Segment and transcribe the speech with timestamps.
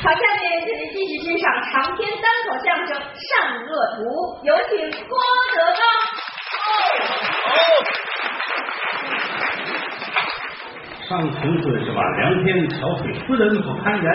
[0.00, 3.30] 好，下面请您继续欣赏长篇单口相声《善
[3.66, 4.04] 恶图》，
[4.46, 4.78] 有请
[5.08, 5.18] 郭
[5.54, 5.82] 德纲。
[11.08, 14.06] 上穷岁是晚凉天，小腿斯人不堪言，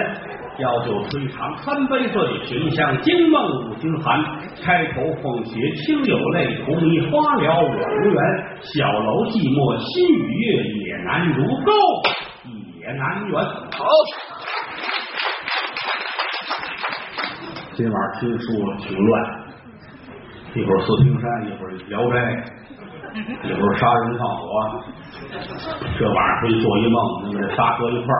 [0.59, 2.15] 要酒吹长三杯醉，
[2.47, 4.23] 寻香惊梦五更寒。
[4.63, 5.51] 开头凤穴
[5.83, 8.17] 清有泪，荼蘼花了我无缘。
[8.61, 10.45] 小楼寂寞心与月，
[10.87, 11.71] 也难如钩，
[12.79, 13.43] 也难圆。
[13.75, 13.83] 好。
[17.75, 18.45] 今晚听书
[18.77, 19.23] 挺乱，
[20.53, 22.45] 一会儿四平山，一会儿聊斋，
[23.43, 24.45] 一会儿杀人放火。
[25.97, 28.17] 这晚上回去做一梦，能给仨搁一块儿。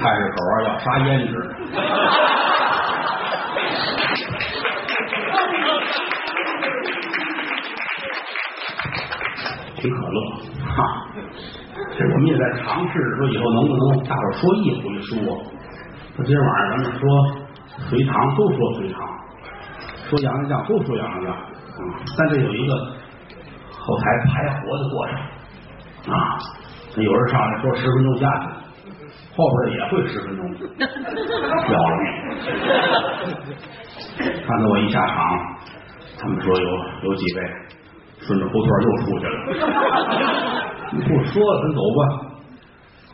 [0.00, 1.32] 菜市口啊要杀胭脂，
[9.76, 10.18] 挺可乐
[10.66, 11.06] 哈。
[11.96, 15.14] 这我们也在尝试说，以后能不能大伙说一回书？
[16.16, 17.02] 他今儿晚上咱们说
[17.88, 18.98] 隋唐，都说隋唐；
[20.08, 21.36] 说杨家将，都说杨家将。
[21.78, 21.80] 嗯，
[22.18, 22.74] 但这有一个
[23.70, 25.14] 后台排活的过程
[26.12, 26.16] 啊。
[26.96, 28.48] 那有人上来说十分钟下去，
[29.36, 30.44] 后边也会十分钟，
[31.70, 32.04] 要了命。
[34.44, 35.16] 看到我一下场，
[36.20, 36.68] 他们说有
[37.04, 37.40] 有几位
[38.18, 39.34] 顺着胡同又出去了。
[40.92, 42.29] 你不说，咱走吧。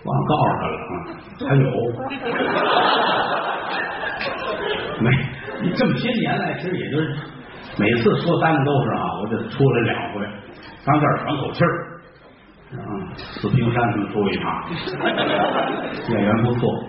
[0.06, 0.94] 忘告诉他了啊，
[1.48, 1.62] 还有
[5.00, 5.10] 没？
[5.74, 7.16] 这么些年来，其实也就是
[7.78, 10.24] 每次说单子都是啊，我就出来两回，
[10.84, 11.92] 当这儿喘口气儿。
[12.72, 12.76] 嗯，
[13.16, 14.68] 四平山他们说一场，
[16.10, 16.84] 演员不错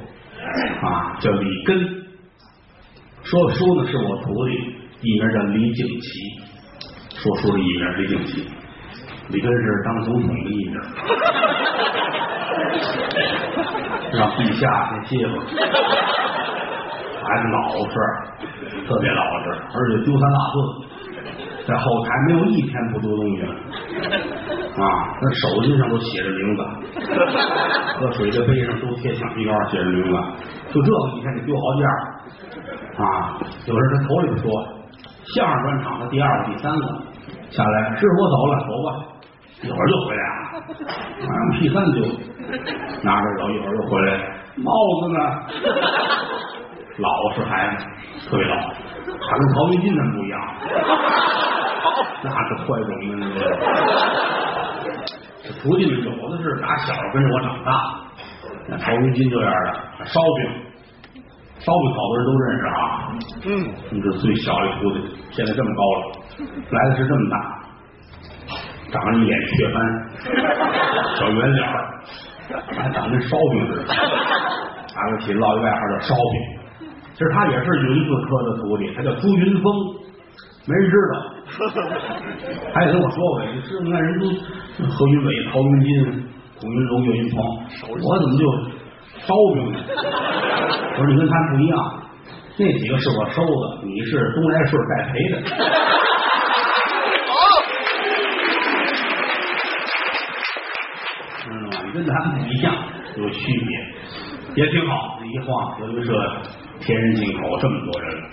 [0.82, 2.06] 啊，叫李根。
[3.24, 4.52] 说书呢是我徒弟，
[5.02, 6.08] 艺名叫李景琦。
[7.16, 8.50] 说书的艺名李景琦，
[9.30, 10.80] 李根是当总统的艺名。
[14.18, 15.46] 让陛下先歇会儿，
[17.22, 17.94] 孩子老实，
[18.88, 20.58] 特别老实，而且丢三落四，
[21.68, 24.84] 在后台没有一天不丢东西啊！
[25.22, 26.60] 那手巾上都写着名字，
[28.00, 30.10] 喝水的杯上都贴橡皮膏写着名字，
[30.74, 31.92] 就这个一天得丢好几样
[32.98, 33.38] 啊！
[33.68, 34.50] 有人他头里边说
[35.36, 36.82] 相声专场的第二个、第三个
[37.52, 38.90] 下来，师傅走了，走吧，
[39.62, 40.58] 一会儿就回来啊
[41.60, 42.27] ！，P 三就。
[43.04, 44.10] 拿着走，一会儿又回来。
[44.58, 44.72] 帽
[45.02, 45.20] 子呢？
[46.98, 47.86] 老实孩子，
[48.30, 50.40] 特别老，他跟曹云金他们不一样。
[52.24, 53.22] 那是坏种的。
[55.44, 57.72] 这徒弟们有的是打小跟着我长大，
[58.68, 59.54] 那曹云金这样
[60.00, 60.40] 的烧饼，
[61.60, 62.74] 烧饼好多人都认识啊。
[63.46, 63.48] 嗯，
[63.92, 64.98] 你这最小一徒弟，
[65.32, 66.02] 现在这么高了，
[66.72, 67.36] 来的是这么大，
[68.92, 69.76] 长着一脸雀斑，
[71.18, 71.94] 小圆脸儿。
[72.48, 73.94] 还长跟烧饼似的，
[74.96, 76.36] 俺们起落一外号叫烧饼。
[77.14, 79.66] 其实他也是云字科的徒弟，他叫朱云峰，
[80.68, 81.14] 没人知道。
[82.74, 84.26] 他也跟我说过，你知道那人都
[84.88, 85.88] 何云伟、陶云金、
[86.60, 87.44] 孔云龙、岳云鹏，
[87.90, 88.44] 我怎么就
[89.26, 89.80] 烧饼呢？
[90.98, 91.78] 我说你跟他不一样，
[92.58, 95.36] 那几个是我收的，你是东来顺带赔的。
[101.92, 102.74] 跟他们一样，
[103.18, 105.20] 有区别，也挺好。
[105.28, 106.14] 一晃德云社
[106.80, 108.24] 天人进口这么多人。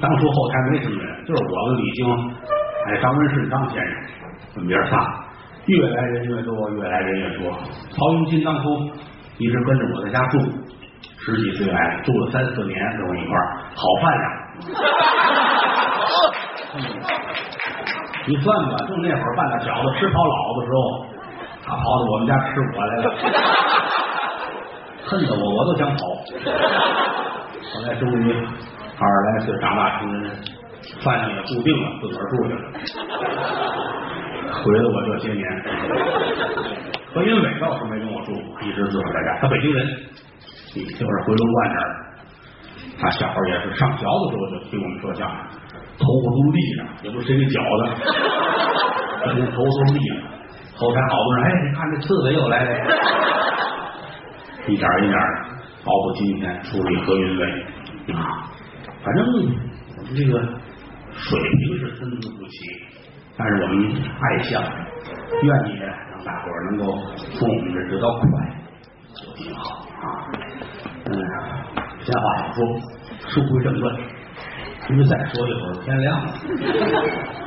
[0.00, 2.30] 当初后台没什么人，就是我跟李菁，
[2.86, 3.94] 哎张文顺张先生，
[4.56, 5.24] 我们爷仨，
[5.66, 7.50] 越来人越多，越来人越多。
[7.90, 8.68] 曹云金当初
[9.38, 10.38] 一直跟着我在家住，
[11.18, 14.24] 十几岁来住了三四年，跟我一块儿，好饭量。
[18.26, 21.11] 你算吧，就那会儿拌点饺子吃跑老的时候。
[21.64, 23.04] 他跑到我们家吃我来了，
[25.04, 25.98] 恨得我我都想跑。
[27.72, 28.34] 后来终于
[28.98, 30.30] 二十来岁长大成人，
[31.02, 32.56] 饭也固定了，自个儿住去了。
[34.52, 35.42] 回了我这些年，
[37.14, 39.38] 何云伟倒是没跟我住过，一直自个儿在家。
[39.40, 39.86] 他北京人，
[40.74, 41.88] 就是回龙观那儿。
[43.00, 45.36] 他小时候也是上学的时候就听我们说相声，
[45.98, 47.82] 头发都立着，也不是谁给绞的，
[49.24, 50.31] 反正头都立了。
[50.82, 52.70] 后台好多人，哎，你看这刺猬又来了，
[54.66, 55.16] 一点一点的，
[55.84, 57.42] 包括今天处理何云伟
[58.12, 58.50] 啊，
[59.04, 60.42] 反正我们这个
[61.14, 62.56] 水平是参差不齐，
[63.36, 64.72] 但是我们爱相声，
[65.42, 66.84] 愿意让大伙儿能够
[67.16, 68.20] 从我们这得到快
[69.14, 70.04] 就挺好啊。
[71.04, 71.10] 嗯，
[72.00, 72.58] 闲话少说，
[73.28, 73.94] 书归正传，
[74.90, 76.32] 因为再说一会儿天亮了。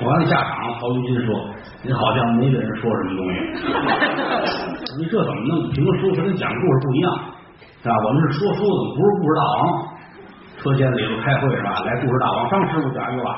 [0.01, 1.49] 我刚下场，曹云金说。
[1.83, 3.37] 你好像没给人说什么东西，
[4.97, 5.69] 你这怎么弄？
[5.69, 7.13] 评书和跟讲故事不一样，
[7.83, 7.95] 是吧？
[8.03, 9.61] 我们是说书的，不是故事大王。
[10.57, 11.83] 车间里头开会是吧？
[11.85, 13.29] 来故事大王张师傅讲一个吧，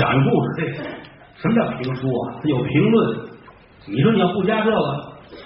[0.00, 0.46] 讲一故事。
[0.56, 0.66] 这
[1.36, 2.34] 什么叫评书啊？
[2.42, 3.28] 他有评论。
[3.86, 4.76] 你说你要不加这个《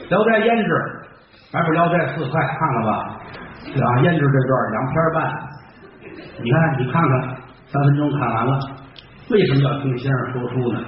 [0.08, 0.72] 聊斋胭脂》，
[1.52, 2.90] 买本《聊斋》四块，看看吧。
[3.68, 5.20] 啊，胭脂这段两篇半，
[6.42, 7.36] 你看你看看，
[7.68, 8.58] 三分钟看完了。
[9.30, 10.80] 为什么要听先生说书呢？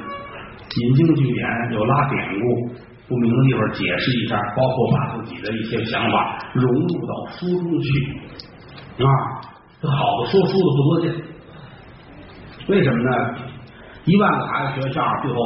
[0.77, 2.69] 引经据典，有拉典故，
[3.09, 7.89] 不明的地方解释一下，包括把自己的一些想法融入到书中去
[8.99, 9.07] 啊。
[9.81, 11.15] 这好的说书的不多见，
[12.69, 13.37] 为什么呢？
[14.07, 15.39] 一万个孩子学相声，最后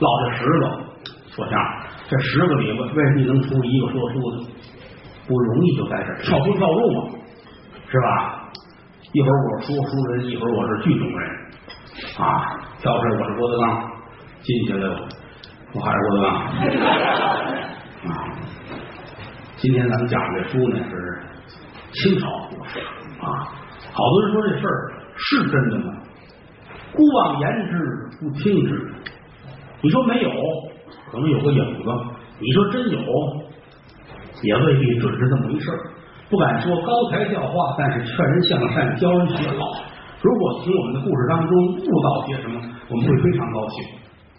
[0.00, 0.80] 落下十个
[1.28, 1.62] 说相声，
[2.08, 4.38] 这十个里边，为什么能出一个说书的？
[5.28, 7.10] 不容易，就在这跳出跳入嘛，
[7.88, 8.41] 是吧？
[9.12, 11.30] 一会儿我说书人，一会儿我是剧中人
[12.18, 13.92] 啊，跳出来我是郭德纲，
[14.40, 15.06] 进去了
[15.74, 16.34] 我还是郭德纲
[18.08, 18.10] 啊。
[19.56, 21.22] 今天咱们讲这书呢是
[21.92, 22.26] 清朝
[23.20, 23.52] 啊。
[23.92, 25.92] 好多人说这事儿是真的吗？
[26.94, 28.94] 姑妄言之，不听之。
[29.82, 30.30] 你说没有，
[31.10, 31.90] 可能有个影子；
[32.38, 32.98] 你说真有，
[34.42, 35.91] 也未必准是这么回事儿。
[36.32, 39.84] 不敢说高台教化，但是劝人向善，教人学好。
[40.22, 42.58] 如果从我们的故事当中悟到些什么，
[42.88, 43.84] 我们会非常高兴。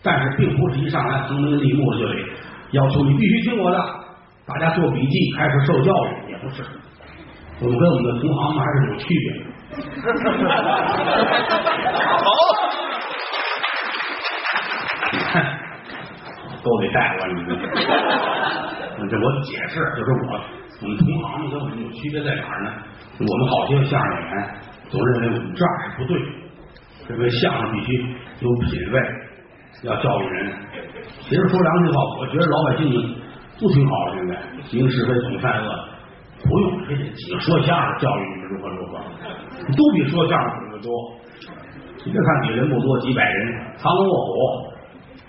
[0.01, 2.16] 但是并不是一上来横门立木就得
[2.72, 3.78] 要求你必须听我的，
[4.48, 6.63] 大家做笔记，开始受教育，也不是。
[7.62, 9.44] 我们跟我们的同行们还是有区别的。
[12.25, 12.25] 好，
[15.12, 15.46] 你看，
[16.63, 17.46] 都得带我你们。
[19.07, 20.39] 这我解释，就是我
[20.83, 22.71] 我们同行们跟我们有区别在哪儿呢？
[23.19, 24.33] 我们好些相声演员
[24.89, 26.19] 总认为我们这儿是不对，
[27.07, 27.94] 认为相声必须
[28.41, 29.00] 有品位，
[29.83, 30.51] 要教育人。
[31.21, 32.91] 其实说良心话，我觉得老百姓
[33.62, 34.35] 都挺好的，现在
[34.74, 35.69] 明是非，懂善恶。
[36.44, 39.00] 不用非得几个说相声教育你们如何如何，
[39.71, 40.91] 都比说相声懂得多。
[42.03, 44.33] 你别看你人不多，几百人，藏龙卧虎，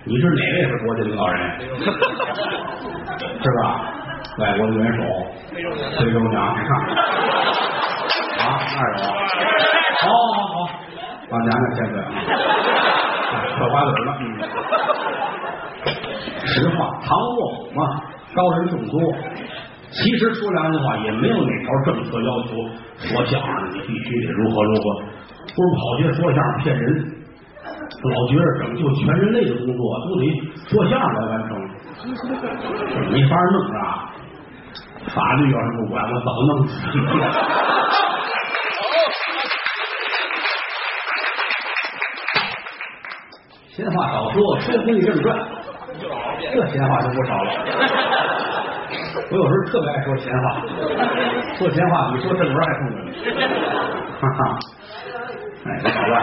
[0.02, 1.60] 你是哪位是国家领导人？
[3.40, 3.93] 是吧？
[4.38, 5.00] 外国的元首，
[5.52, 6.70] 非洲娘，你看
[8.40, 8.44] 啊，
[8.74, 9.08] 那有啊。
[10.00, 10.56] 好，好，好，
[11.30, 12.06] 把娘娘先来啊，
[13.56, 14.08] 嗑瓜子了。
[16.46, 17.80] 实话，藏龙卧虎嘛，
[18.34, 18.94] 高人众多。
[19.90, 22.48] 其实说良心话，也没有哪条政策要求
[22.98, 24.82] 说相声的你必须得如何如何，
[25.54, 26.82] 不是跑街说相声骗人，
[28.02, 30.22] 老觉得拯救全人类的工作都得
[30.68, 31.50] 说相声来完成，
[33.12, 34.10] 没法弄啊！
[35.14, 37.00] 法律要是不管，我早弄死了。
[43.74, 45.36] 闲话少说，说归正传，
[46.52, 47.48] 这闲话就不少了。
[49.30, 50.46] 我有时候特别爱说闲话，
[51.58, 52.98] 说闲话比说正文还重要。
[54.20, 54.40] 哈哈，
[55.66, 56.14] 哎，捣乱，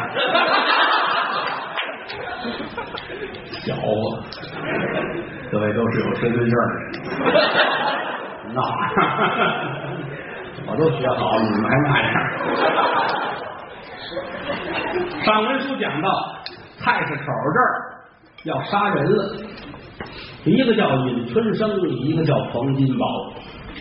[3.63, 3.79] 小子，
[5.51, 7.70] 各位都是有身份证的人，
[8.53, 8.61] 闹，
[10.67, 12.13] 我都学好，你们还那样。
[15.23, 16.07] 上文书讲到，
[16.77, 17.71] 菜市口这儿
[18.43, 19.35] 要杀人了。
[20.43, 23.05] 一个叫尹春生，一个叫冯金宝，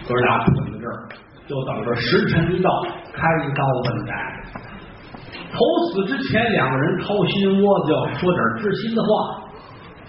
[0.06, 1.08] 哥俩等在这儿，
[1.48, 2.70] 就等着时辰一到，
[3.14, 3.26] 开
[3.56, 4.14] 刀问斩。
[5.52, 5.58] 头
[5.92, 9.39] 死之前，两个人掏心窝子，要说点知心的话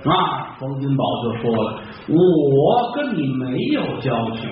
[0.09, 0.55] 啊。
[0.59, 4.49] 冯金宝就说了：“我跟你没有交情，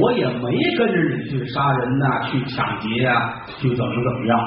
[0.00, 4.38] 我也没跟着你去杀人呐，去抢劫啊，去怎么怎么样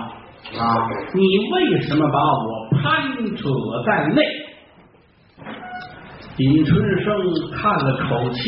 [0.59, 0.89] 啊？
[1.13, 1.21] 你
[1.53, 3.49] 为什么把我攀扯
[3.85, 4.21] 在内？”
[6.37, 7.15] 尹春生
[7.53, 8.41] 叹了口气，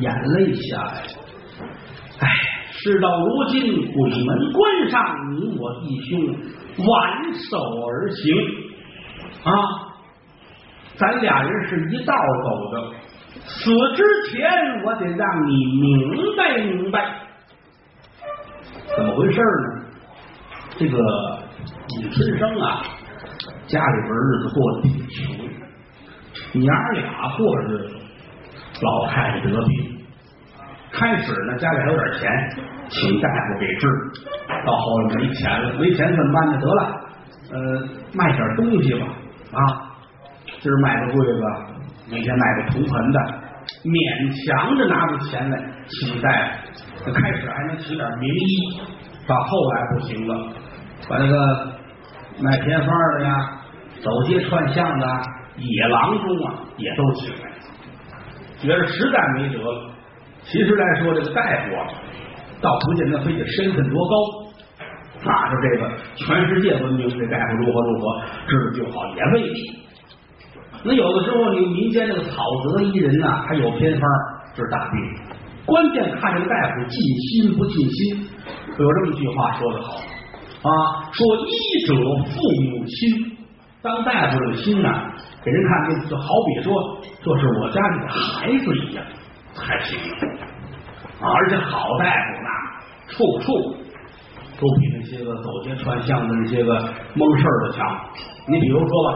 [0.00, 0.92] 眼泪下来。
[2.18, 2.28] 哎，
[2.72, 5.00] 事到如今，鬼门关上，
[5.32, 6.20] 你我弟兄
[6.86, 7.56] 挽手
[7.88, 8.36] 而行
[9.44, 9.50] 啊！
[11.00, 12.14] 咱俩人是一道
[12.44, 12.92] 走的，
[13.46, 14.50] 死之前
[14.84, 17.10] 我得让你明白明白，
[18.94, 19.80] 怎么回事呢？
[20.76, 20.98] 这个
[22.00, 22.82] 李春生啊，
[23.66, 25.50] 家里边日子过得挺穷。
[26.52, 27.96] 娘俩过日子，
[28.82, 29.98] 老太太得病，
[30.92, 32.28] 开始呢家里还有点钱，
[32.88, 33.86] 请大夫给治，
[34.66, 36.58] 到后来没钱了，没钱怎么办呢？
[36.60, 37.00] 得了，
[37.52, 39.06] 呃，卖点东西吧，
[39.52, 39.89] 啊，
[40.60, 41.42] 今儿卖个柜子，
[42.10, 43.18] 明天卖个铜盆的，
[43.84, 43.96] 勉
[44.46, 45.56] 强着拿出钱来
[45.88, 46.30] 请大
[47.02, 47.12] 夫。
[47.12, 48.80] 开始还能请点名医，
[49.26, 50.52] 到后来不行了，
[51.08, 51.72] 把那个
[52.42, 53.60] 卖偏方的呀，
[54.02, 55.06] 走街串巷的。
[55.56, 57.50] 野郎中啊，也都请来，
[58.62, 59.92] 觉得实在没辙了。
[60.42, 61.86] 其实来说，这个大夫啊，
[62.62, 64.14] 倒不见得非得身份多高，
[65.22, 69.80] 拿着这个全世界闻名，这大夫如何如何，治的就好也未必。
[70.82, 74.10] 那有的时候，你民间这个草泽医人呐，他有偏方
[74.54, 74.94] 治大病，
[75.66, 78.26] 关键看这个大夫尽心不尽心。
[78.78, 79.96] 有这么一句话说的好
[80.62, 81.52] 啊，说医
[81.86, 81.94] 者
[82.24, 83.36] 父母亲。
[83.82, 85.10] 当大夫这个心呐，
[85.42, 89.02] 给人看就就好比说，这是我家里的孩子一样
[89.54, 89.98] 才行
[91.20, 91.32] 啊！
[91.32, 92.48] 而且好大夫那
[93.08, 93.74] 处处
[94.60, 96.74] 都比那些个走街串巷的那些个
[97.14, 97.86] 蒙事儿的强。
[98.46, 99.08] 你比如说吧，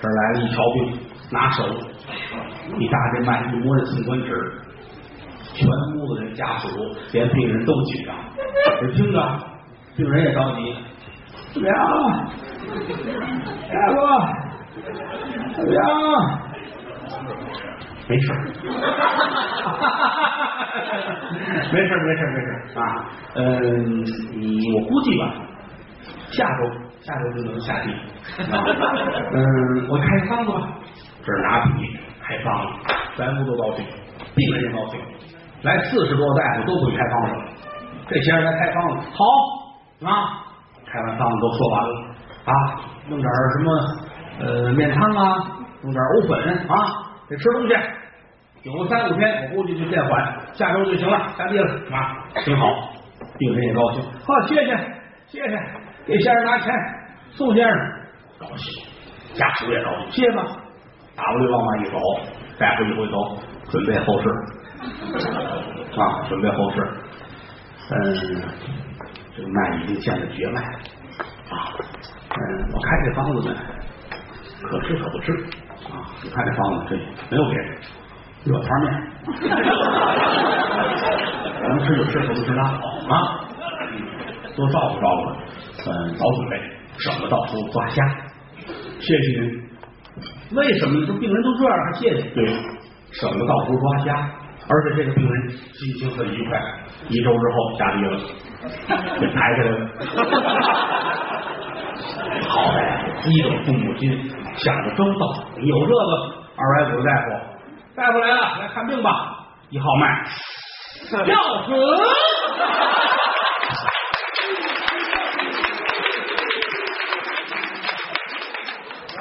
[0.00, 0.98] 这儿来了一条病，
[1.30, 1.64] 拿手
[2.78, 4.28] 一搭这脉，一摸这寸关指，
[5.54, 6.68] 全屋子人家属
[7.12, 8.14] 连病人都紧张，
[8.82, 9.38] 你听着，
[9.96, 10.74] 病人也着急，
[11.52, 11.76] 怎么样？
[13.70, 13.96] 大夫，
[15.54, 15.78] 怎么样？
[18.08, 18.32] 没事，
[21.72, 22.82] 没事，没事，没事啊。
[23.34, 24.04] 嗯，
[24.74, 25.22] 我估计吧，
[26.30, 26.60] 下周
[27.02, 27.94] 下周就能下地。
[29.32, 30.68] 嗯， 我开方子吧，
[31.24, 32.72] 这儿拿笔开方子，
[33.16, 33.84] 全屋都高兴，
[34.34, 35.00] 病人也高兴。
[35.62, 37.34] 来四十多个大夫都会开方子，
[38.08, 39.24] 这些人来开方子，好。
[40.08, 40.46] 啊。
[40.92, 41.90] 开完方子都说完了。
[42.46, 42.52] 啊，
[43.08, 43.70] 弄点什么
[44.40, 45.46] 呃面汤啊，
[45.82, 46.74] 弄点藕粉啊，
[47.28, 47.74] 得吃东西，
[48.64, 51.74] 有三五天，我估计就变缓，下周就行了，下地了。
[51.94, 52.66] 啊，挺好，
[53.38, 54.66] 病人也高兴，好，谢谢
[55.28, 55.56] 谢谢，
[56.06, 56.72] 给先生拿钱，
[57.32, 57.78] 宋先生
[58.38, 58.82] 高兴，
[59.34, 60.42] 家属也高兴，谢吧，
[61.16, 61.96] 打不溜往外一走，
[62.58, 63.36] 大夫一回头，
[63.70, 64.28] 准备后事
[65.98, 66.82] 啊，准备后事，
[67.90, 67.94] 嗯，
[69.36, 70.64] 这个脉已经见了绝脉啊。
[72.30, 72.38] 嗯，
[72.72, 73.54] 我开这方子呢，
[74.62, 75.32] 可吃可不吃
[75.90, 75.92] 啊！
[76.22, 76.96] 你看这方子，这
[77.30, 77.64] 没有别的，
[78.44, 78.86] 热汤面，
[81.68, 82.76] 能吃就吃，不能吃拉倒
[83.14, 83.16] 啊！
[84.56, 85.20] 多照顾照顾，
[85.86, 86.60] 嗯，早准备，
[86.98, 88.04] 省得到时候抓瞎。
[89.00, 89.42] 谢谢您。
[90.52, 91.06] 为什么？
[91.06, 92.22] 这病人都这样，还谢谢？
[92.34, 92.46] 对，
[93.12, 94.30] 省得到时候抓瞎。
[94.68, 96.60] 而且这个病人心情很愉快，
[97.08, 98.18] 一周之后下地了，
[99.18, 99.74] 给抬起来了。
[102.48, 102.76] 好歹
[103.26, 104.02] 医者父母心，
[104.56, 105.22] 想着周到。
[105.56, 106.00] 有这个
[106.56, 107.26] 二百五的大夫，
[107.96, 109.08] 大夫来了，来看病吧。
[109.70, 110.04] 一号脉，
[111.26, 111.34] 要
[111.64, 111.68] 死！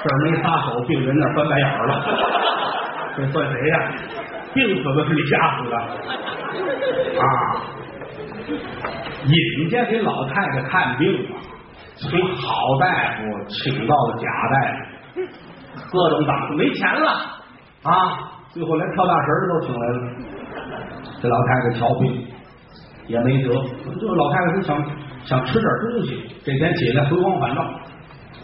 [0.01, 1.91] 这儿没撒手，病人那翻白眼儿了。
[3.17, 3.75] 这算谁呀？
[4.53, 5.77] 病死的是你吓死的
[7.21, 7.25] 啊！
[9.25, 11.27] 尹家给老太太看病。
[12.01, 12.87] 从好大
[13.17, 15.21] 夫请到了假大夫，
[15.91, 17.07] 各种档次，没钱了
[17.83, 18.31] 啊！
[18.53, 19.95] 最后连跳大神都请来了。
[21.21, 22.25] 这老太太瞧病
[23.07, 23.51] 也没辙，
[23.99, 24.81] 这老太太就想
[25.25, 26.25] 想吃点东西。
[26.45, 27.63] 这天起来回光返照，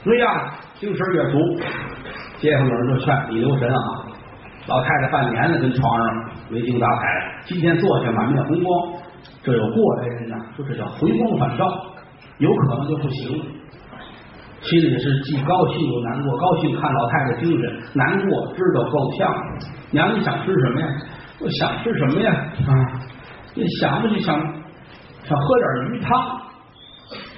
[0.04, 1.60] 对呀，精神也足。
[2.38, 3.78] 街坊有人就劝你留神啊，
[4.68, 7.02] 老太太半年了跟床上没精打采，
[7.46, 8.94] 今天坐下满面红光，
[9.42, 11.66] 这有过来人呐，说这叫回光返照。
[12.38, 13.46] 有可能就不行了，
[14.60, 16.38] 心里是既高兴又难过。
[16.38, 19.34] 高兴看老太太精神，难过知道够呛。
[19.92, 20.88] 娘，你想吃什么呀？
[21.40, 22.34] 我想吃什么呀？
[22.68, 22.72] 啊，
[23.56, 24.38] 你想不就想
[25.24, 26.42] 想喝点鱼汤？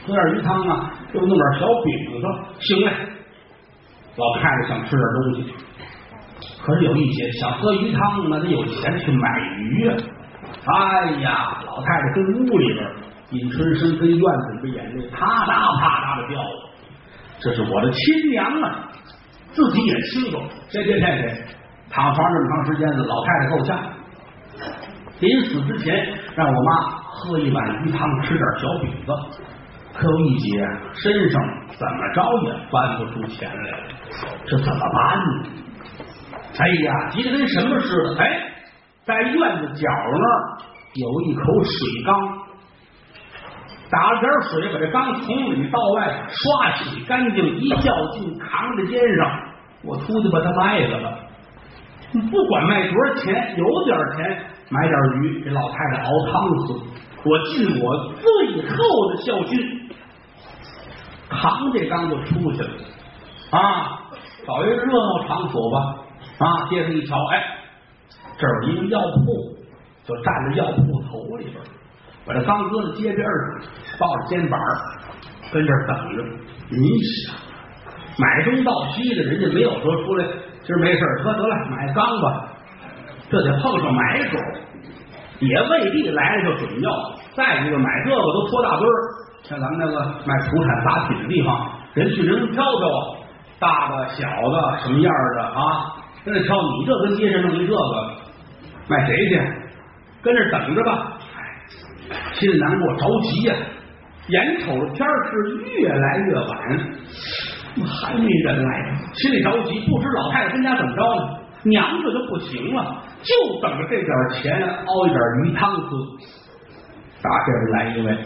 [0.07, 2.27] 喝点鱼汤啊，又弄点小饼子，
[2.59, 2.91] 行嘞。
[4.17, 5.53] 老太太想吃点东西，
[6.61, 9.95] 可是有一些想喝鱼汤，那得有钱去买鱼啊。
[10.65, 12.85] 哎呀，老太太跟屋里边。
[13.31, 16.41] 尹春生跟院子里眼泪啪嗒啪嗒的掉，
[17.41, 18.87] 这是我的亲娘啊，
[19.51, 21.43] 自己也清楚，谁谁谁谁，
[21.89, 23.77] 躺床这么长时间了，老太太够呛，
[25.19, 29.11] 临死之前让我妈喝一碗鱼汤，吃点小饼子，
[29.93, 31.41] 可有一节身上
[31.77, 33.83] 怎么着也翻不出钱来，
[34.45, 35.49] 这怎么办呢？
[36.59, 38.17] 哎呀，急得跟什么似的！
[38.19, 38.51] 哎，
[39.05, 40.57] 在院子角那儿
[40.95, 42.37] 有一口水缸。
[43.89, 49.39] 打了点水，把这缸从里到外刷洗干净，一较劲扛在肩上，
[49.83, 51.19] 我出去把它卖了吧。
[52.31, 56.75] 不管卖多少钱，有点钱买点鱼给老太太熬汤喝。
[57.23, 59.89] 我尽我最后的孝心，
[61.29, 62.69] 扛这缸就出去了
[63.51, 63.99] 啊！
[64.45, 65.95] 找一个热闹场所吧
[66.39, 66.67] 啊！
[66.69, 67.43] 街上一瞧，哎，
[68.37, 69.55] 这儿有一个药铺，
[70.05, 71.55] 就站在药铺头里边。
[72.25, 74.59] 把这缸搁在街边上，抱着肩膀
[75.51, 76.23] 跟这儿等着。
[76.69, 76.89] 你
[77.25, 77.35] 想，
[78.17, 80.25] 买东到西的，人家没有说出来，
[80.63, 82.47] 今儿没事，得得了，买缸吧。
[83.29, 84.37] 这得碰上买主，
[85.39, 86.91] 也未必来了就准要。
[87.33, 88.93] 再一个买这个都拖大堆儿，
[89.43, 93.16] 像咱们那个卖土产杂品的地方，人去人挑挑啊，
[93.59, 96.55] 大的小的什么样的啊，跟着挑。
[96.61, 98.11] 你这跟街上弄一这个，
[98.87, 99.41] 卖谁去？
[100.21, 101.17] 跟着等着吧。
[101.35, 101.39] 哎，
[102.33, 103.55] 心里难过，着急呀。
[104.27, 106.49] 眼瞅着天是越来越晚，
[107.85, 108.95] 还没人来？
[109.13, 111.39] 心里着急，不知老太太跟家怎么着呢？
[111.63, 115.97] 娘这都不行了，就等着这点钱熬一点鱼汤喝。
[117.23, 118.17] 打这边来一位，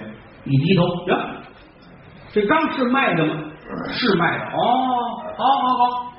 [0.46, 1.26] 一低头呀，
[2.34, 3.36] 这缸是卖的吗？
[3.94, 4.46] 是卖的。
[4.58, 6.14] 哦，好好好，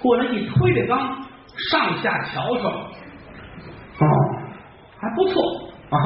[0.00, 0.98] 过来一推这缸，
[1.70, 2.68] 上下瞧瞧。
[2.68, 4.06] 哦，
[4.98, 5.42] 还不错
[5.90, 5.96] 啊！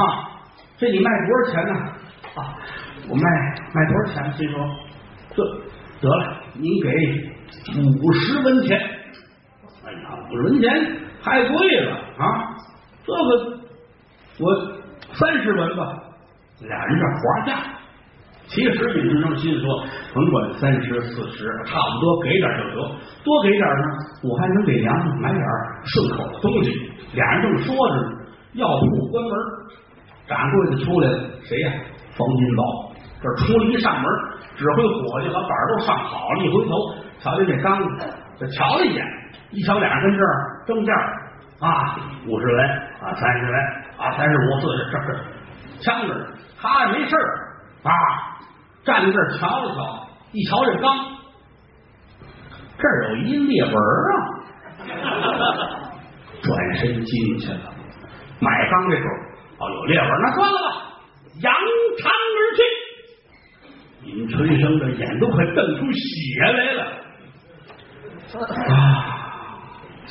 [0.77, 1.81] 这你卖多少钱呢？
[2.35, 2.57] 啊，
[3.09, 3.23] 我卖
[3.73, 4.33] 卖多少钱？
[4.33, 4.59] 心说
[5.35, 5.43] 这
[6.01, 6.89] 得了，您给
[8.01, 8.79] 五十文钱。
[9.85, 9.99] 哎呀，
[10.31, 12.57] 五十文钱太贵了啊！
[13.05, 13.59] 这个
[14.41, 14.45] 我
[15.13, 16.01] 三十文吧。
[16.61, 17.74] 俩人这划价，
[18.55, 19.85] 其实李春生心说，
[20.15, 22.89] 甭管三十四十，差不多给点就得，
[23.25, 23.83] 多给点呢，
[24.23, 25.43] 我还能给娘买点
[25.85, 26.71] 顺口的东西。
[27.15, 28.03] 俩人正说着呢，
[28.53, 29.33] 药铺关门，
[30.29, 31.73] 掌柜的出来了，谁呀？
[32.17, 32.63] 冯金宝。
[33.21, 34.05] 这出了一扇门，
[34.55, 38.07] 指挥伙计把板都上好了，一回头瞧见这缸子，
[38.39, 39.05] 这瞧了一眼，
[39.51, 40.93] 一瞧俩人跟这儿争价
[41.59, 42.69] 啊，五十文
[43.03, 43.55] 啊，三十文
[43.99, 46.25] 啊，三十五、四十，这这枪着呢。
[46.61, 47.17] 他没事
[47.83, 47.93] 啊，
[48.85, 50.97] 站在这儿瞧了瞧，一瞧这缸，
[52.79, 54.15] 这儿有一裂纹啊，
[56.43, 57.73] 转身进去了。
[58.41, 60.67] 买缸这时候，哦，有裂纹，那算了吧，
[61.41, 61.55] 扬
[61.99, 62.63] 长而去。
[64.07, 66.83] 尹春生的眼都快瞪出血来了
[68.69, 68.77] 啊！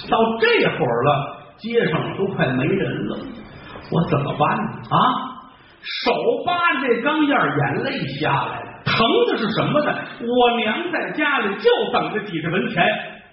[0.10, 3.20] 到这会儿了，街上都快没人了，
[3.92, 4.98] 我怎么办呢啊？
[5.84, 6.14] 手
[6.46, 8.70] 扒着这钢燕，眼泪下来了。
[8.86, 9.94] 疼的是什么呢？
[10.22, 12.84] 我娘在家里就等着几十文钱，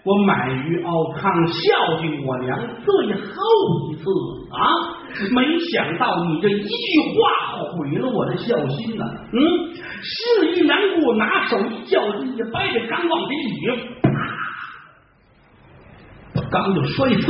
[0.04, 3.42] 我买鱼熬汤孝敬我娘，最后
[3.90, 4.04] 一次
[4.52, 4.60] 啊！
[5.32, 9.04] 没想到你这一句话毁了我的孝心呐！
[9.32, 9.38] 嗯，
[10.02, 13.66] 心里一难过，拿手一较劲，一掰这缸往下一
[14.02, 14.08] 啪，
[16.34, 17.26] 把缸就摔碎。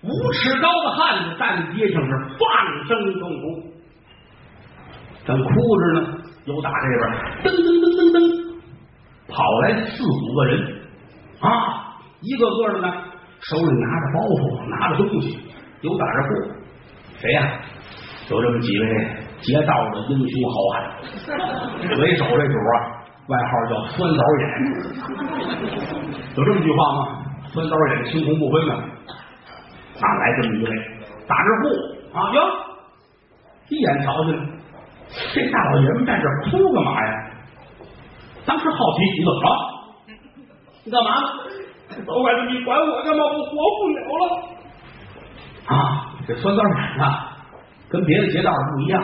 [0.00, 3.67] 五尺高的汉子站在街上是放声痛哭。
[5.28, 6.00] 正哭着呢，
[6.46, 7.04] 又打这边
[7.44, 8.16] 噔噔噔噔噔
[9.28, 10.80] 跑来四五个人
[11.40, 12.88] 啊，一个个的呢，
[13.42, 15.38] 手里拿着包袱，拿着东西，
[15.82, 16.30] 有打着过。
[17.20, 17.60] 谁呀？
[18.30, 18.86] 有这么几位
[19.42, 20.96] 劫道的英雄好汉。
[22.00, 22.74] 为首这主啊，
[23.28, 24.42] 外号叫酸枣眼，
[26.36, 27.20] 有这么句话吗？
[27.52, 28.72] 酸枣眼，青红不分的。
[28.72, 30.70] 啊，来这么一位
[31.28, 31.68] 打着户
[32.16, 32.40] 啊，哟，
[33.68, 34.57] 一眼瞧见了。
[35.34, 37.12] 这大老爷们在这哭干嘛呀？
[38.46, 39.48] 当时好奇，你怎么了？
[40.84, 41.26] 你干嘛呢？
[42.06, 43.24] 老外子，你管我干嘛？
[43.24, 44.24] 我活不了了！
[45.66, 45.76] 啊，
[46.26, 47.04] 这酸枣奶呢，
[47.90, 49.02] 跟别的街道不一样，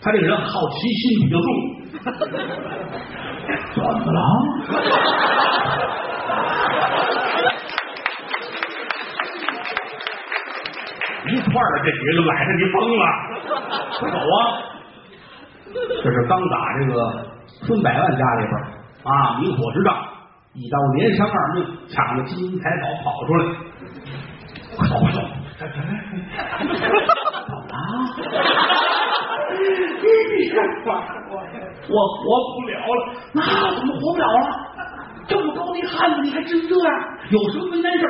[0.00, 1.48] 他这个人好奇心比较重。
[3.74, 4.20] 怎么了？
[11.28, 13.04] 一块儿这几个就来着，你疯了？
[13.98, 14.75] 快走啊！
[16.02, 16.94] 这是刚打这个
[17.46, 18.52] 孙百万家里边
[19.04, 19.94] 啊，明火执仗，
[20.54, 23.44] 一刀连伤二命，抢了金银财宝跑出来，
[24.76, 25.20] 快走快走！
[27.46, 27.72] 走了？
[29.50, 29.54] 你
[30.50, 30.86] 别管
[31.30, 31.40] 我，
[31.88, 33.00] 我活不了了。
[33.32, 33.38] 那
[33.74, 34.40] 怎么活不了了？
[35.28, 36.88] 这么高的汉子，你还真这样？
[37.30, 38.02] 有什么为难事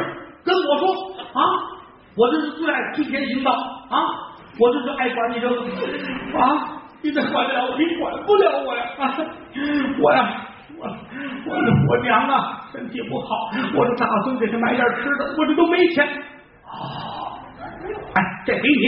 [0.44, 0.88] 跟我说
[1.33, 1.40] 啊！
[2.16, 3.96] 我这是最爱替天行道啊！
[4.59, 5.55] 我这是爱管你这个
[6.38, 6.76] 啊！
[7.07, 8.83] 你得管得了我，你管不了我呀！
[8.99, 9.14] 啊
[10.03, 10.42] 我呀，
[10.77, 10.83] 我
[11.47, 11.55] 我
[11.88, 13.29] 我娘啊，身体不好，
[13.79, 16.05] 我打算给她买点吃的，我这都没钱。
[16.05, 17.38] 啊，
[18.14, 18.85] 哎，这给你，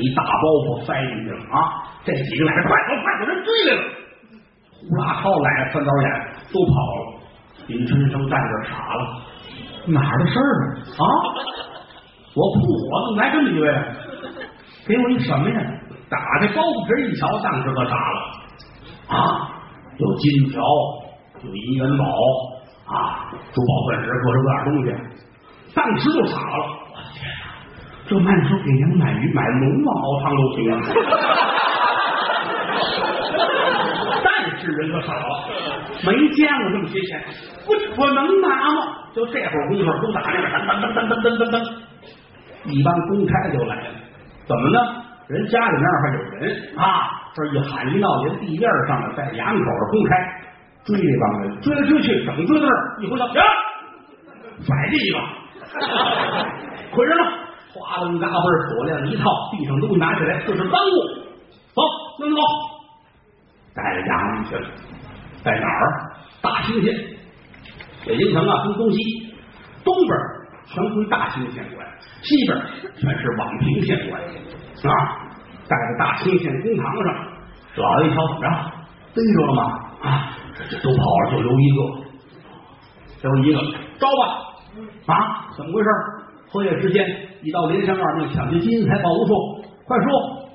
[0.00, 1.84] 一大包袱塞进去了啊！
[2.04, 3.82] 这几个来快走快走，人追来了，
[4.80, 6.08] 呼啦超来了，三导演
[6.54, 7.20] 都跑了。
[7.66, 9.20] 林春生站这傻了，
[9.88, 10.72] 哪儿的事儿？
[10.96, 11.04] 啊，
[12.34, 13.68] 我铺火怎么来这么一位？
[14.86, 15.60] 给我一什么呀？
[16.10, 18.18] 打开包袱皮一瞧，当时可傻了
[19.08, 19.16] 啊！
[19.98, 20.62] 有金条，
[21.42, 22.04] 有银元宝
[22.86, 24.88] 啊，珠宝钻石，各式各样东西，
[25.74, 26.64] 当时就傻了。
[26.88, 27.60] 我的天哪，
[28.08, 30.80] 这卖说给娘买鱼买龙王熬汤都行啊！
[34.24, 35.44] 但是人可傻了，
[36.06, 37.22] 没见过这么些钱，
[37.66, 38.80] 我我能拿吗？
[39.14, 41.68] 就这会儿功夫，都打那个噔噔噔噔噔噔噔噔，
[42.70, 43.94] 一帮公差就来了，
[44.46, 44.78] 怎么呢？
[45.28, 50.16] 人家里面还有人啊，这一喊一闹，连地面上的在衙门口的公开
[50.84, 53.42] 追这帮人，追来追去，整追到那儿，一回头，呀，
[54.64, 55.18] 甩这一个，
[56.90, 57.24] 捆上了，
[57.74, 60.96] 哗楞嘎嘣，锁链一套，地上东西拿起来，就是赃物，
[61.74, 61.82] 走，
[62.20, 62.40] 弄走，
[63.74, 64.66] 带着衙门去了，
[65.44, 65.92] 在哪儿？
[66.40, 66.94] 大兴县，
[68.06, 68.98] 北京城啊，分东西，
[69.84, 70.16] 东边
[70.72, 71.86] 全归大兴县管，
[72.22, 72.58] 西边
[72.96, 74.22] 全是宛平县管。
[74.86, 75.24] 啊。
[75.68, 77.14] 带着大清县公堂上，
[77.76, 78.48] 老爷一瞧怎么着，
[79.12, 79.62] 逮着了吗？
[80.00, 80.32] 啊，
[80.70, 83.60] 这都跑了，就留一个，留一个，
[83.98, 85.12] 招吧！
[85.12, 85.88] 啊，怎么回事？
[86.50, 87.04] 合夜之间，
[87.42, 89.34] 一到连山二命，抢劫金银财宝无数，
[89.86, 90.48] 快说！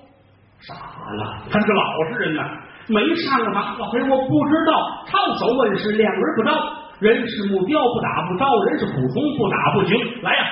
[0.61, 2.41] 傻了，他是老实人呐。
[2.87, 5.05] 没上过堂，老黑我不知道。
[5.05, 6.51] 抄手问事，两人不招，
[6.99, 9.95] 人是木雕不打不招，人是苦虫不打不行。
[10.23, 10.43] 来呀，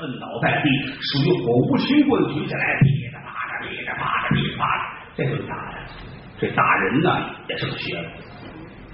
[0.00, 0.68] 摁倒在地，
[1.00, 4.82] 属于火无情棍举起来，噼里啪啦，噼里啪啦，噼里啪啦，
[5.16, 5.78] 这顿打呀！
[6.38, 7.10] 这打人呢
[7.48, 8.04] 也是个学问，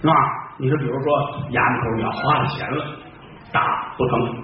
[0.01, 0.15] 是吧？
[0.59, 1.07] 你说，比如说
[1.51, 2.97] 衙门口你要花了钱了，
[3.53, 4.43] 打不成，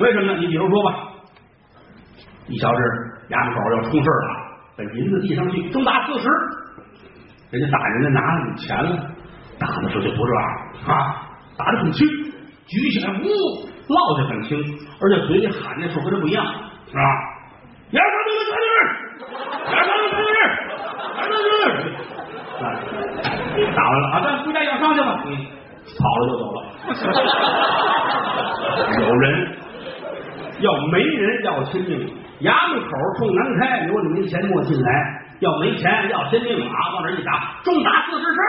[0.00, 0.38] 为什么呢？
[0.40, 0.98] 你比如说吧，
[2.48, 2.78] 一瞧这
[3.32, 6.28] 衙门口要出事了，把银子递上去，中打四十。
[7.50, 9.10] 人家打人家拿了你钱了，
[9.60, 10.42] 打的时候就不这样
[10.88, 11.22] 啊，
[11.56, 12.04] 打的很轻，
[12.66, 13.24] 举起来呜，
[13.88, 14.48] 落下很轻，
[15.00, 16.44] 而且嘴里喊那时候跟这不一样，
[16.86, 17.00] 是吧？
[17.90, 18.78] 两三个在这儿，
[19.70, 20.46] 两三个在这儿，
[21.16, 21.32] 两三
[23.64, 25.28] 个，打完了啊，咱回家养伤去吧，嗯
[25.98, 26.58] 跑了就走了。
[29.00, 29.24] 有人
[30.60, 31.90] 要没人要亲命，
[32.42, 34.90] 衙门口冲南开，留着没钱莫进来。
[35.40, 36.74] 要没钱，要真命啊！
[36.94, 38.42] 往这一打，重打四十声，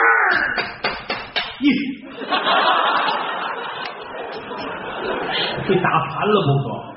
[1.62, 1.70] 一
[5.68, 6.90] 被打残了不可。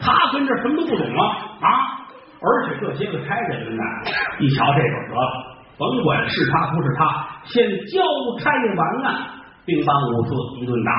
[0.00, 1.22] 他跟这什么都不懂啊
[1.60, 1.68] 啊！
[2.40, 3.82] 而且这些个差人们呢，
[4.38, 5.28] 一瞧这个得了，
[5.76, 8.00] 甭管是他不是他，先交
[8.38, 9.26] 差完案，
[9.66, 10.92] 兵帮五四一顿打，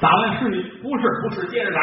[0.00, 1.80] 打完是你不是不是，接着打。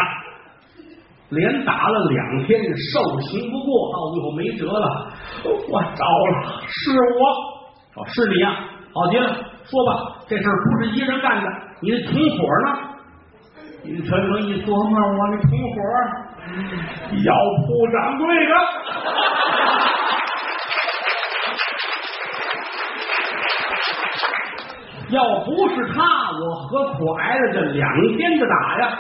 [1.30, 2.62] 连打了两天，
[2.94, 5.12] 受刑不过，到最后没辙了，
[5.44, 8.56] 我招了，是我，是你呀，
[8.94, 9.28] 好极了，
[9.66, 11.50] 说吧，这事不是一人干的，
[11.82, 12.88] 你的同伙呢？
[13.84, 15.76] 云泉龙一琢磨，我的同伙
[17.24, 17.34] 要
[17.66, 18.54] 铺掌柜的，
[25.10, 26.04] 要不是他，
[26.40, 29.00] 我何苦挨了这两天的打呀？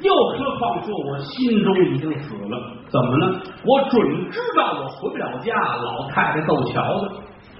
[0.00, 2.58] 又何况说，我心中已经死了，
[2.88, 3.40] 怎么呢？
[3.62, 7.08] 我准知道我回不了家，老太太逗瞧的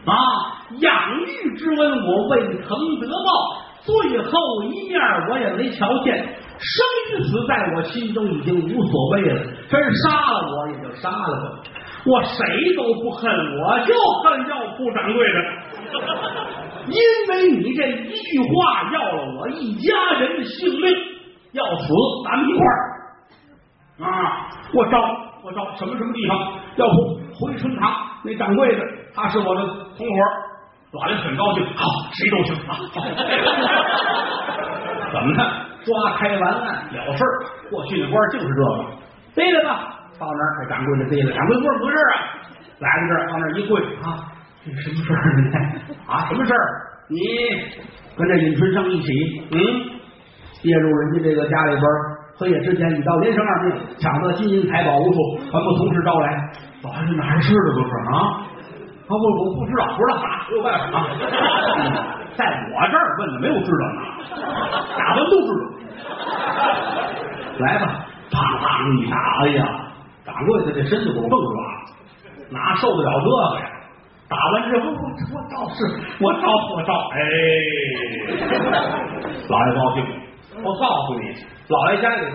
[0.06, 0.14] 啊，
[0.78, 6.16] 养育之恩我未曾得报，最后一面我也没瞧见，
[6.58, 11.62] 生与死在我心中已经无所谓了，真杀了我也就杀了吧，
[12.06, 15.38] 我谁都不恨，我就恨要铺掌柜的，
[16.88, 16.96] 因
[17.28, 21.14] 为你这一句话要了我一家人的性命。
[21.54, 21.86] 要死，
[22.24, 24.50] 咱们一块儿啊！
[24.74, 24.98] 我招，
[25.44, 26.52] 我招，什么什么地方？
[26.74, 27.94] 要不回春堂
[28.24, 28.82] 那掌柜的，
[29.14, 29.64] 他是我的
[29.96, 30.14] 同伙，
[30.94, 31.66] 老爷很高兴。
[31.74, 32.78] 好，谁都行啊！
[35.12, 35.42] 怎么呢？
[35.84, 37.26] 抓开完案了事儿，
[37.70, 38.60] 过去的官就是这个。
[39.34, 41.98] 逮了吧，到那儿，掌柜的逮了，掌柜不是啊，
[42.78, 44.32] 来到这儿，往那儿一跪啊，
[44.64, 45.50] 这什么事儿呢？
[46.06, 46.56] 啊，什么事儿？
[47.10, 47.18] 你
[48.16, 49.12] 跟这尹春生一起，
[49.52, 49.58] 嗯。
[50.62, 51.84] 跌入人家这个家里边，
[52.38, 56.50] 黑夜之前，你到连生二命，抢得金银财宝无数，全部同时招来，
[56.82, 58.40] 早还是哪是的都是啊！
[59.06, 61.06] 啊，我我不知道，不知道打，没有办法啊！
[62.34, 63.96] 在我这儿问的没有知道的，
[64.98, 65.62] 打完都知道。
[67.58, 67.84] 来吧，
[68.32, 68.64] 啪啪
[68.98, 69.60] 一打，哎呀，
[70.24, 71.64] 掌柜的这身子骨更软，
[72.50, 73.70] 哪受得了这个呀？
[74.26, 74.94] 打完之后，我
[75.34, 75.84] 我招是，
[76.20, 77.20] 我招我招，哎，
[79.48, 80.02] 老爷高兴。
[80.62, 81.34] 我告诉你，
[81.68, 82.34] 老爷家里边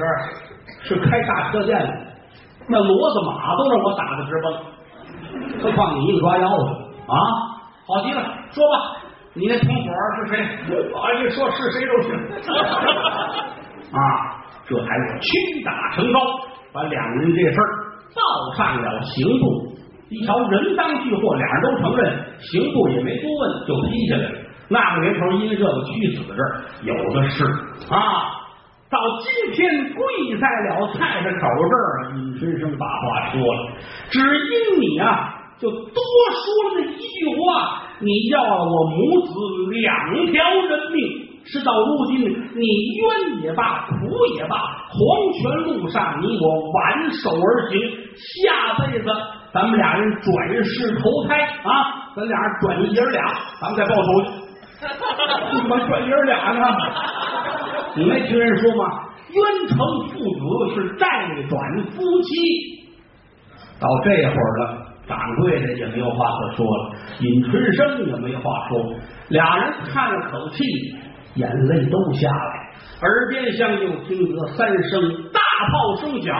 [0.83, 1.93] 是开大车店的，
[2.67, 4.53] 那骡子马都让我打的直蹦，
[5.61, 6.63] 何况你一个抓腰的
[7.07, 7.15] 啊！
[7.87, 8.97] 好极了，说吧，
[9.33, 10.39] 你那同伙是谁？
[10.93, 12.13] 啊，一说是谁都行
[13.91, 13.99] 啊！
[14.67, 16.19] 这才是屈打成招，
[16.71, 17.67] 把两人这事儿
[18.13, 19.75] 报上了刑部。
[20.09, 24.39] 一瞧人赃俱获，俩人都承认，刑部也没多问，就批下来了。
[24.69, 27.43] 那个年头，因为这个屈死这儿有的是
[27.91, 28.38] 啊。
[28.89, 30.01] 到今天跪
[30.39, 33.71] 在了太太口这儿，尹春生把话说了，
[34.09, 39.31] 只因你啊，就多说了那一句话，你要了我母子
[39.69, 41.05] 两条人命，
[41.45, 42.17] 事到如今，
[42.55, 42.65] 你
[42.97, 44.57] 冤也罢，苦也罢，
[44.89, 47.79] 黄泉路上你我挽手而行。
[48.17, 49.05] 下辈子
[49.53, 53.23] 咱们俩人转世投胎啊，咱俩人转一爷俩，
[53.61, 54.31] 咱们再报仇去。
[54.79, 56.65] 怎么转爷俩呢？
[57.95, 59.09] 你没听人说吗？
[59.31, 59.77] 冤成
[60.09, 61.05] 父子是债
[61.47, 62.29] 转夫妻。
[63.79, 68.95] 到这会儿了，掌柜的也没有话可说了，尹春生也没话说，
[69.29, 70.63] 俩人叹了口气，
[71.35, 75.39] 眼泪都下来，耳边厢又听得三声大
[75.71, 76.35] 炮声响，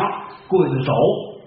[0.50, 0.92] 刽子手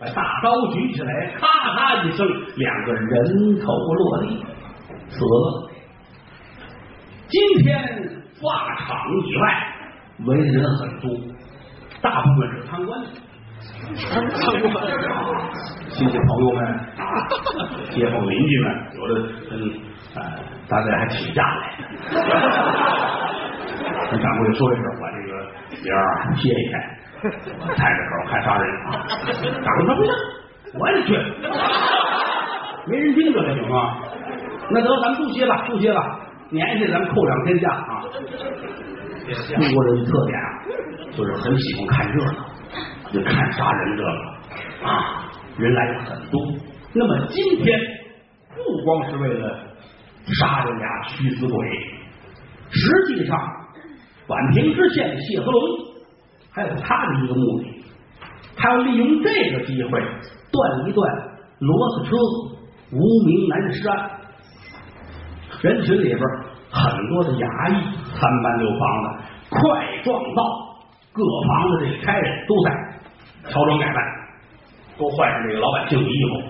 [0.00, 4.44] 把大刀举起来，咔嚓一声，两个人头落地，
[5.08, 5.70] 死了。
[7.28, 7.82] 今天
[8.40, 9.71] 法场以外
[10.26, 11.04] 围的人很多，
[12.00, 13.00] 大部分是贪官。
[15.88, 16.64] 亲戚朋友们
[16.96, 17.02] 啊，
[17.90, 19.14] 街坊邻居们，有的
[19.50, 19.50] 跟
[20.16, 20.18] 呃
[20.68, 21.82] 大家还请假来的。
[24.10, 25.32] 跟掌柜说一声，把这个
[25.82, 26.72] 名儿啊歇一歇。
[27.60, 28.86] 我太着口看杀人啊！
[29.62, 30.10] 掌柜说不行，
[30.78, 31.08] 我也去。
[32.88, 33.74] 没人盯着了行吗？
[34.70, 36.18] 那得咱们不歇吧，都歇吧。
[36.50, 38.02] 年下咱们扣两天假啊。
[39.24, 40.46] 中国人的特点啊，
[41.16, 42.32] 就是很喜欢看热闹，
[43.12, 44.08] 就看杀人这个
[44.86, 46.40] 啊，人来的很多。
[46.94, 47.78] 那么今天
[48.54, 49.58] 不光是为了
[50.26, 51.68] 杀这俩虚死鬼，
[52.70, 53.38] 实际上
[54.28, 55.62] 宛平知县谢和龙
[56.50, 57.84] 还有他的一个目的，
[58.56, 61.14] 他要利用这个机会断一断
[61.60, 62.16] 骡子车
[62.92, 64.10] 无名南尸案。
[65.62, 66.18] 人群里边
[66.70, 67.74] 很多的衙役、
[68.18, 69.06] 三班六房的、
[69.48, 69.58] 快
[70.02, 70.42] 撞到
[71.12, 72.70] 各房的这个差人都在
[73.48, 73.96] 乔装改扮，
[74.98, 76.42] 都换上这个老百姓的衣服，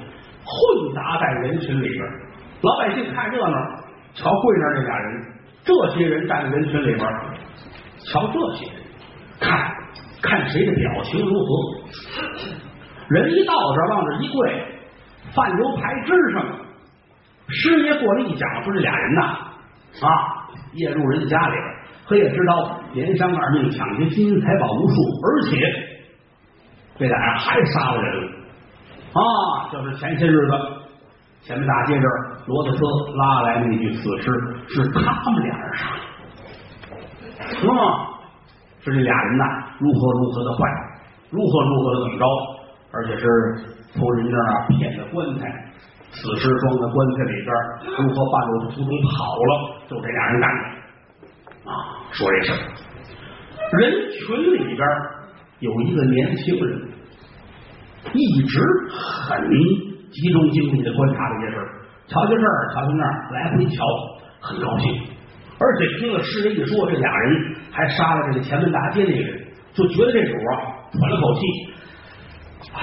[0.45, 2.01] 混杂在人群里边。
[2.63, 3.57] 老百姓看热闹，
[4.15, 5.25] 瞧跪那这俩人，
[5.65, 7.01] 这些人站在人群里边，
[7.99, 8.75] 瞧这些人，
[9.41, 9.75] 看
[10.23, 11.47] 看谁的表情如何。
[13.09, 14.65] 人一到这往这一跪，
[15.35, 16.62] 饭油牌支上。
[17.53, 19.23] 师爷过来一讲，说这俩人呐
[20.01, 20.09] 啊，
[20.73, 21.65] 夜入人家里边，
[22.07, 25.57] 黑夜之刀，连伤二命，抢劫金银财宝无数，而且
[26.99, 28.29] 这俩人还杀了人
[29.13, 29.21] 啊！
[29.71, 30.53] 就是前些日子
[31.43, 32.85] 前面大街这儿骡子车
[33.17, 34.31] 拉来那具死尸，
[34.69, 35.87] 是他们俩人杀
[37.61, 38.09] 的，啊，
[38.81, 39.45] 是这俩人呐，
[39.79, 40.59] 如何如何的坏，
[41.31, 42.27] 如何如何的怎么着，
[42.93, 43.27] 而且是
[43.93, 45.72] 从人那儿骗的棺材。
[46.13, 47.51] 死尸装在棺材里边，
[47.99, 49.53] 如何半路途中跑了？
[49.89, 51.73] 就这俩人干的啊！
[52.13, 52.57] 说这事儿，
[53.79, 53.81] 人
[54.13, 54.83] 群里边
[55.61, 56.89] 有一个年轻人，
[58.13, 59.41] 一直很
[60.11, 61.69] 集中精力的观察这些事儿，
[62.07, 63.85] 瞧瞧这儿，瞧瞧那儿，来回瞧，
[64.41, 65.09] 很高兴。
[65.59, 71.41] 而且听了诗人一说，这俩人还杀了这个前门大街那个人，就觉得这主啊喘了口气，
[72.75, 72.81] 啊，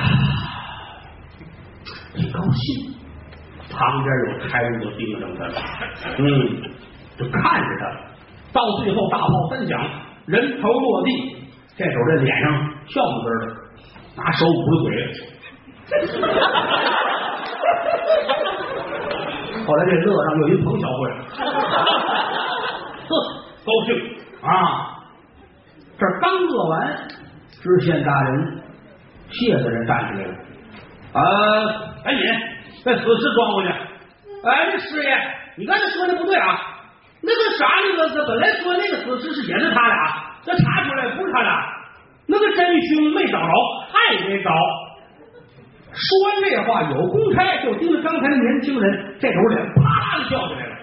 [2.16, 2.99] 挺高兴。
[3.80, 5.46] 旁边有差人就盯着他，
[6.18, 6.28] 嗯，
[7.18, 7.84] 就看着他。
[8.52, 9.80] 到最后大炮三响，
[10.26, 11.38] 人头落地，
[11.78, 12.52] 这手这脸上
[12.88, 13.46] 笑滋滋的，
[14.18, 14.86] 拿手捂着嘴。
[19.66, 21.10] 后来这乐上又一彭小慧，
[23.08, 23.12] 呵，
[23.66, 23.96] 高兴
[24.42, 24.52] 啊！
[25.98, 27.08] 这刚乐完，
[27.50, 28.62] 知县大人
[29.30, 30.34] 谢大人站起来了，
[31.14, 31.22] 啊，
[32.04, 32.24] 赶紧。
[32.86, 33.70] 把死尸装回去！
[34.42, 35.18] 哎，那师爷，
[35.58, 36.58] 你刚才说的不对啊！
[37.22, 39.96] 那个啥，那个他本来说那个死尸是也是他俩，
[40.44, 41.52] 这查出来不是他俩，
[42.28, 43.54] 那个真凶没找着，
[43.92, 44.52] 还得找。
[45.92, 50.76] 说完这话，有公差就盯着刚才那年轻人，这时候脸啪的跳起来了，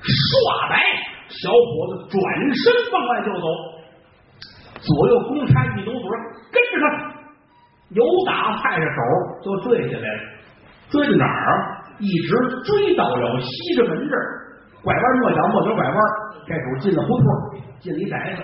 [0.00, 0.80] 唰白，
[1.28, 2.16] 小伙子转
[2.54, 3.46] 身往外就走，
[4.80, 6.08] 左右公差一抖腿，
[6.50, 6.86] 跟着他，
[7.90, 8.96] 有打派着手
[9.42, 10.22] 就追下来了。
[10.94, 11.74] 追哪儿？
[11.98, 14.22] 一直追到了西直门这儿，
[14.82, 15.96] 拐弯抹角，抹角拐弯，
[16.46, 17.26] 这时候进了胡同，
[17.78, 18.42] 进了一宅子，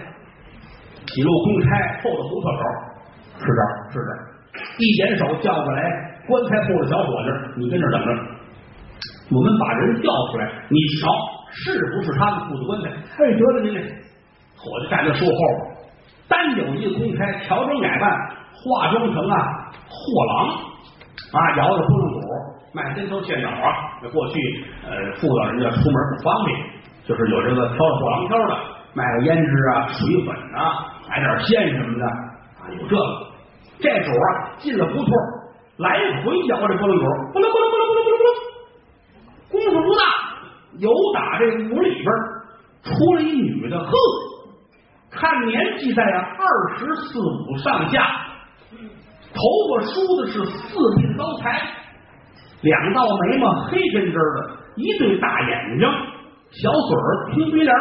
[1.06, 1.68] 几路公差
[2.02, 2.62] 后头胡同口，
[3.40, 4.18] 是这儿，是这儿，
[4.78, 5.82] 一点手叫过来，
[6.28, 8.10] 棺材铺的小伙子，你跟这等着，
[9.32, 11.10] 我们把人调出来，你瞧
[11.50, 12.88] 是不是他们铺的棺材？
[12.90, 13.80] 哎，得了您这
[14.56, 15.74] 伙计站在树后边，
[16.28, 18.08] 单有一公差，乔装改扮，
[18.54, 19.36] 化妆成啊
[19.88, 20.70] 货郎。
[21.32, 22.19] 啊，摇着拨浪鼓，
[22.72, 23.98] 卖针头线脑啊！
[24.02, 26.59] 那过去呃，妇道人家出门不方便，
[27.04, 28.56] 就是有这个挑着货郎挑的，
[28.94, 33.02] 卖个胭脂啊、水粉啊，买点线什么的啊，有这个。
[33.83, 35.11] 这主啊，进了胡同，
[35.78, 38.28] 来回摇着拨浪鼓，拨楞拨楞拨楞拨楞拨楞，
[39.50, 40.02] 功夫不大，
[40.78, 42.06] 有打这屋里边
[42.85, 43.90] 出了一女的，呵，
[45.11, 48.02] 看年纪在二十四五上下，
[49.33, 51.62] 头发梳的是四鬓高才，
[52.62, 55.88] 两道眉毛黑根根的，一对大眼睛，
[56.51, 57.77] 小嘴儿秃鼻梁，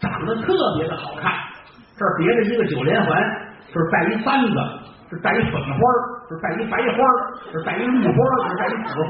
[0.00, 1.32] 长得特别的好看。
[1.98, 3.08] 这儿别着一个九连环，
[3.72, 4.54] 这儿带一簪子，
[5.10, 5.78] 这儿带一粉花，
[6.28, 6.98] 这儿带一白花，
[7.52, 8.14] 这儿带一绿花，
[8.46, 9.08] 这儿带一紫花。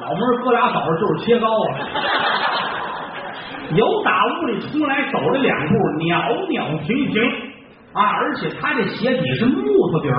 [0.00, 1.78] 老妹儿哥俩早上就是切糕啊！
[3.70, 7.22] 由打屋里出来，走了两步，袅袅婷婷
[7.92, 8.02] 啊！
[8.02, 9.62] 而且他这鞋底是木
[9.92, 10.16] 头底儿，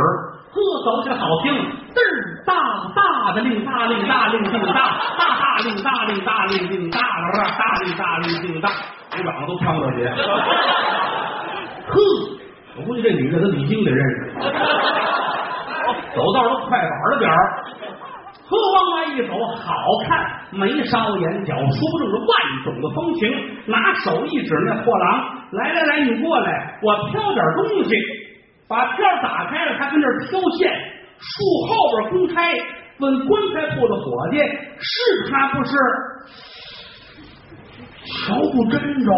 [0.56, 2.54] 呵，走起来好听，嘚儿大
[2.96, 8.70] 大的令大令大令令大，大大令大令大令令大，大令大令令大，
[9.12, 10.08] 鼓掌都跳这些。
[11.88, 12.00] 呵，
[12.78, 14.32] 我估计这女的跟李菁得认识，
[16.16, 17.36] 走道都快板的点儿。
[18.48, 19.76] 呵，往外一走，好
[20.08, 22.32] 看，眉梢眼角，说不定是万
[22.64, 23.28] 种的风情。
[23.66, 27.94] 拿手一指那货郎，来来来，你过来，我挑点东西。
[28.68, 30.72] 把票打开了，他跟这儿挑线。
[31.18, 31.28] 树
[31.68, 32.42] 后边公差
[33.00, 35.72] 问棺材铺的伙计，是他不是？
[38.06, 39.12] 瞧不真着，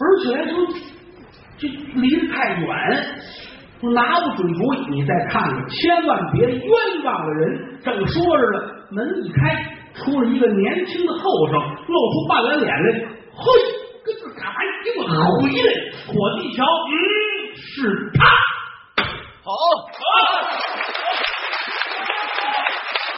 [0.00, 0.54] 而且还说
[1.56, 2.68] 这离得太远。
[3.92, 6.70] 拿不准主意，你再看看，千万别冤
[7.04, 7.80] 枉了人。
[7.84, 8.58] 正说着呢，
[8.90, 12.92] 门一开，出了一个年轻的后生，露出半拉脸来。
[13.30, 13.44] 嘿，
[14.04, 14.56] 跟这干嘛？
[14.84, 15.68] 给我回来！
[16.06, 16.94] 伙计一瞧，嗯，
[17.66, 18.24] 是他。
[19.42, 19.52] 好。